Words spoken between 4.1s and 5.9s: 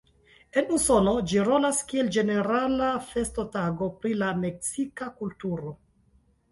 la meksika kulturo.